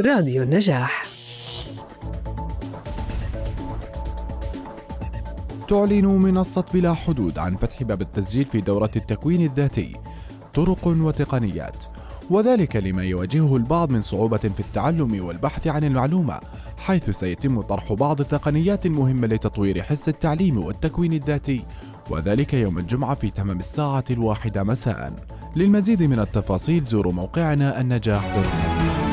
راديو 0.00 0.42
النجاح. 0.42 1.02
تعلن 5.68 6.06
منصة 6.06 6.64
بلا 6.74 6.94
حدود 6.94 7.38
عن 7.38 7.56
فتح 7.56 7.82
باب 7.82 8.00
التسجيل 8.00 8.44
في 8.44 8.60
دورة 8.60 8.90
التكوين 8.96 9.44
الذاتي. 9.44 9.96
طرق 10.54 10.86
وتقنيات. 10.86 11.84
وذلك 12.30 12.76
لما 12.76 13.04
يواجهه 13.04 13.56
البعض 13.56 13.90
من 13.90 14.02
صعوبة 14.02 14.36
في 14.36 14.60
التعلم 14.60 15.26
والبحث 15.26 15.66
عن 15.66 15.84
المعلومة 15.84 16.40
حيث 16.78 17.10
سيتم 17.10 17.60
طرح 17.60 17.92
بعض 17.92 18.20
التقنيات 18.20 18.86
المهمة 18.86 19.26
لتطوير 19.26 19.82
حس 19.82 20.08
التعليم 20.08 20.64
والتكوين 20.64 21.12
الذاتي. 21.12 21.64
وذلك 22.10 22.54
يوم 22.54 22.78
الجمعة 22.78 23.14
في 23.14 23.30
تمام 23.30 23.58
الساعة 23.58 24.04
الواحدة 24.10 24.64
مساء. 24.64 25.12
للمزيد 25.56 26.02
من 26.02 26.18
التفاصيل 26.18 26.84
زوروا 26.84 27.12
موقعنا 27.12 27.80
النجاح 27.80 28.36
دوت 28.36 29.05